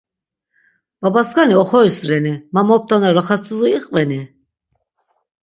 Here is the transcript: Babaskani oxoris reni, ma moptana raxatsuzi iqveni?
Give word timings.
Babaskani 1.03 1.59
oxoris 1.63 1.97
reni, 2.13 2.33
ma 2.53 2.65
moptana 2.71 3.13
raxatsuzi 3.19 3.69
iqveni? 3.77 4.21